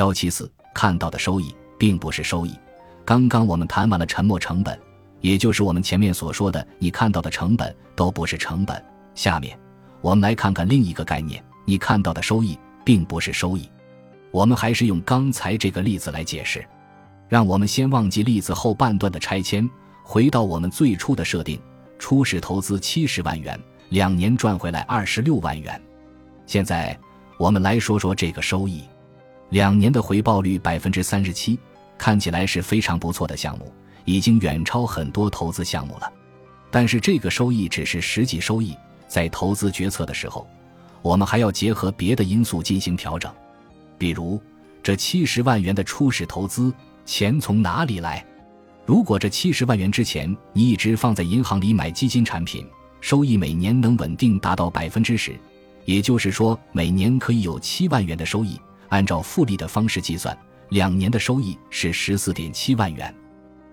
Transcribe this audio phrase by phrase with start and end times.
[0.00, 2.58] 幺七四看到的收益并不是收益。
[3.04, 4.78] 刚刚我们谈完了沉没成本，
[5.20, 8.82] 也就是我们前面所说的，你看到的成本都不是成本。
[9.14, 9.58] 下面
[10.00, 13.68] 我们来看看另一个概念，你看到的收益并不是收益。
[14.30, 16.64] 我们还是用刚才这个例子来解释。
[17.28, 19.68] 让我们先忘记例子后半段的拆迁，
[20.02, 21.60] 回到我们最初的设定：
[21.98, 23.60] 初始投资七十万元，
[23.90, 25.78] 两年赚回来二十六万元。
[26.46, 26.98] 现在
[27.38, 28.82] 我们来说说这个收益，
[29.50, 31.58] 两年的回报率百分之三十七，
[31.98, 33.72] 看起来是非常不错的项目，
[34.04, 36.10] 已经远超很多投资项目了。
[36.70, 38.76] 但是这个收益只是实际收益，
[39.08, 40.46] 在投资决策的时候，
[41.02, 43.32] 我们还要结合别的因素进行调整，
[43.98, 44.40] 比如
[44.82, 46.72] 这七十万元的初始投资。
[47.06, 48.24] 钱从哪里来？
[48.86, 52.64] 如果这七十万元之前你一直放在银行里买基金产品，
[53.00, 55.34] 收益每年能稳定达到百分之十，
[55.86, 58.60] 也就是说每年可以有七万元的收益。
[58.90, 60.36] 按照复利的方式计算，
[60.68, 63.12] 两年的收益是十四点七万元。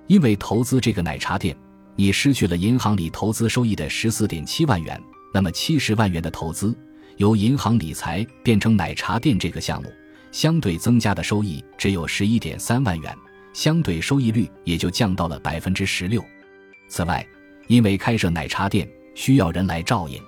[0.08, 1.56] 因为投资这个奶茶店，
[1.96, 5.00] 你失去了银行里投资收益的十四点七万元，
[5.34, 6.76] 那么七十万元的投资
[7.18, 9.92] 由银行理财变成奶茶店这个项目，
[10.32, 13.14] 相对增加的收益只有十一点三万元。
[13.54, 16.24] 相对收益率也就降到了百分之十六。
[16.88, 17.26] 此外，
[17.66, 20.22] 因为开设奶茶店需要人来照应，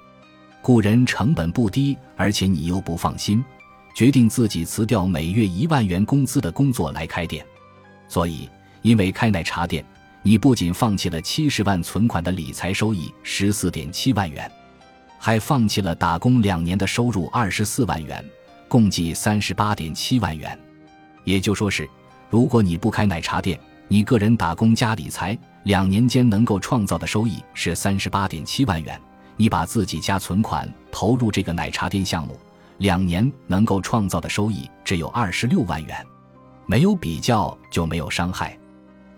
[0.64, 3.46] 雇人成本不低，而且你又不放心，
[3.94, 7.46] 决定自己辞掉每月一万元工资的工作来开店。
[8.08, 8.50] 所以，
[8.82, 9.86] 因为开奶茶店，
[10.24, 14.52] 你不仅放弃了七十万存款的理财收益十四点七万元，
[15.18, 18.24] 还放弃了打工两年的收入二十四万元，
[18.68, 20.58] 共计三十八点七万元。
[21.24, 21.88] 也就说是。
[22.32, 29.02] 如果你不开奶茶店，你个人打工加理财，两年间能够创造的收益是三十八点七万元。
[29.36, 32.40] 你把自己家存款投入这个奶茶店项目，
[32.80, 36.06] 两年能够创造的收益只有二十六万元。
[36.66, 38.58] 没有比较就没有伤害，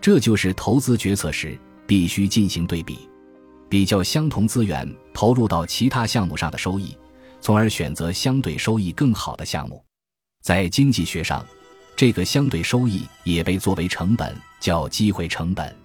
[0.00, 3.08] 这就是投资决策时必须进行对比，
[3.68, 6.96] 比较相同资源投入到其他项目上的收益，
[7.40, 9.82] 从而选择相对收益更好的项目。
[10.42, 11.44] 在经济学上。
[11.94, 15.76] 这个相对收益也被作为成本，叫机会成本。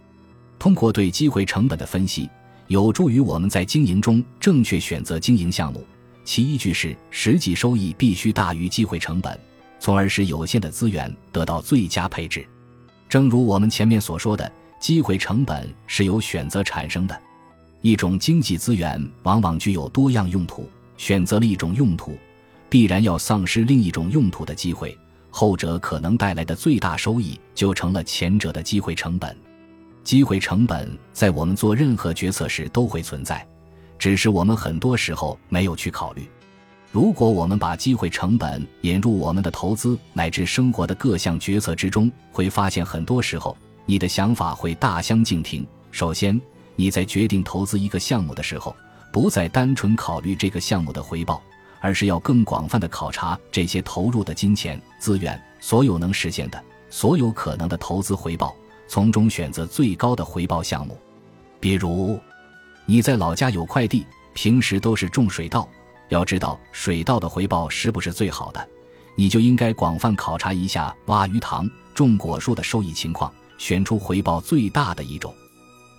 [0.57, 2.29] 通过对机会成本的分析，
[2.68, 5.85] 有助于我们在经营中正确选择经营项目。
[6.28, 9.40] 其依据是实际收益必须大于机会成本，
[9.80, 12.46] 从而使有限的资源得到最佳配置。
[13.08, 17.18] 正如我们前面所说的，机会成本是由选择产生的。
[17.82, 22.18] 一种经济资源往往具有多样用途，选择了一种用途，
[22.70, 24.96] 必然要丧失另一种用途的机会。
[25.30, 29.34] 后者可能带来的最大收益，就成了前者的机会成本。
[30.04, 33.48] 机会成本在我们做任何决策时都会存在，
[33.97, 36.30] 只是我们很多时候没有去考虑。
[36.91, 45.66] 如果我们把机会成本引入我们的投资乃至生活的各项决策之中，会发现很多时候你的想法会大相径庭。
[45.91, 46.40] 首先，
[46.75, 48.75] 你在决定投资一个项目的时候，
[49.12, 51.41] 不再单纯考虑这个项目的回报。
[51.79, 58.56] 而是要更广泛的考察这些投入的金钱资源，所有能实现的、所有可能的投资回报，
[58.88, 60.97] 从中选择最高的回报项目。
[61.59, 62.19] 比如，
[62.90, 65.68] 你在老家有块地，平时都是种水稻，
[66.08, 68.70] 要知道水稻的回报是不是最好的，
[69.14, 75.36] 你就应该广泛考察一下挖鱼塘、种果树的收益情况，选出回报最大的一种。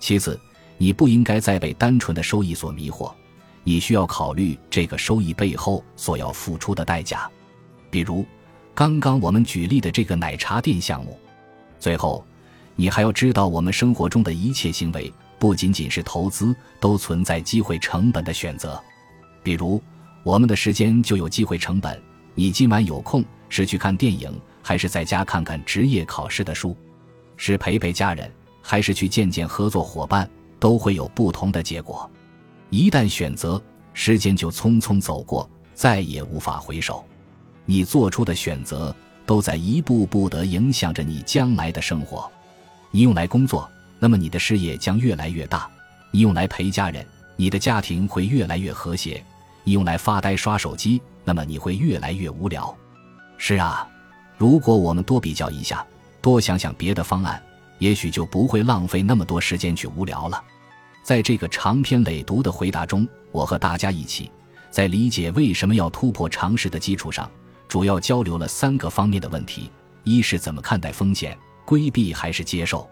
[0.01, 0.41] 其次，
[0.79, 3.13] 你不应该再被单纯的收益所迷惑。
[3.65, 7.31] 你需要考虑这个收益背后所要付出的代价，
[7.91, 8.25] 比如
[8.75, 11.21] 刚刚我们举例的这个奶茶店项目。
[11.79, 12.25] 最后，
[12.77, 18.81] 你还要知道，我们生活中的一切行为不仅仅是投资，都存在机会成本的选择。
[19.43, 19.83] 比如，
[20.23, 22.01] 我们的时间就有机会成本。
[22.35, 26.77] 你今晚有空是去看电影，还是在家看看职业考试的书？
[27.37, 30.29] 是陪陪家人，还是去见见合作伙伴？
[30.61, 32.11] 都会有不同的结果。
[32.71, 33.63] 一旦选择，
[33.95, 37.05] 时间就匆匆走过，再也无法回首。
[37.65, 38.95] 你做出的选择
[39.25, 42.29] 都在一步步地影响着你将来的生活。
[42.91, 45.69] 你用来工作，那么你的事业将越来越大；
[46.11, 47.05] 你用来陪家人，
[47.37, 49.23] 你的家庭会越来越和谐；
[49.65, 52.75] 你用来发呆刷手机，那么你会越来越无聊。
[53.37, 53.89] 是啊，
[54.37, 55.85] 如果我们多比较一下，
[56.21, 57.43] 多想想别的方案，
[57.79, 60.43] 也许就不会浪费那么多时间去无聊了。
[61.03, 64.31] 在这个长篇累读的回答中，我和大家一起，
[64.71, 67.31] 在理解为什么要突破常识的基础上，
[67.67, 69.71] 主要交流了三个方面的问题：
[70.05, 72.89] 一是怎么看待风险，规避还是接受？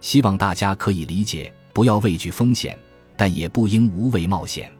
[0.00, 2.78] 希望大家可以理解，不要畏惧风险，
[3.16, 4.70] 但也不应无畏冒险。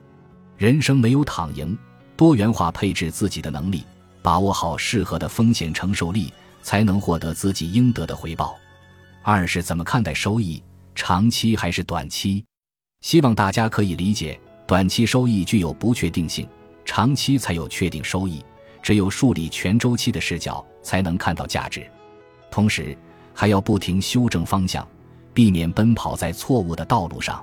[0.57, 1.77] 人生没有躺赢，
[2.17, 3.85] 多元化配置自己的能力，
[4.23, 6.33] 把握好适合的风险承受力，
[6.63, 8.57] 才能获得自己应得的回报。
[9.23, 10.63] 二是怎么看待收益，
[10.95, 12.45] 长期还是短期？
[13.01, 16.49] 希望大家可以理解，短期收益具有不确定性，
[16.85, 18.45] 长期才有确定收益。
[18.81, 21.87] 只有树立全周期的视角，才能看到价值。
[22.51, 22.97] 同时，
[23.35, 24.87] 还要不停修正方向，
[25.39, 27.41] 避免奔跑在错误的道路上。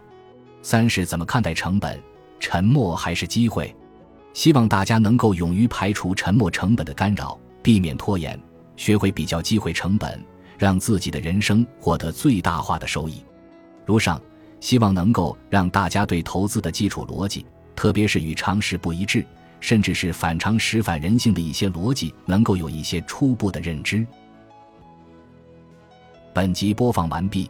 [0.61, 1.97] 三是怎么看待成本？
[2.41, 3.73] 沉默还是机会？
[4.33, 8.37] 希望大家能够勇于排除沉默成本的干扰，避免拖延，
[8.75, 10.21] 学会比较机会成本，
[10.57, 13.23] 让自己的人生获得最大化的收益。
[13.85, 14.21] 如上，
[14.59, 17.45] 希望能够让大家对投资的基础逻辑，
[17.77, 19.25] 特别是与常识不一致，
[19.61, 24.05] 甚至是反常识、反人性的一些逻辑，能够有一些初步的认知。
[26.33, 27.49] 本集播放完毕，